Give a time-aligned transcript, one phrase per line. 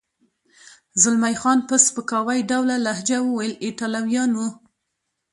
[1.01, 4.39] زلمی خان په سپکاوي ډوله لهجه وویل: ایټالویان و.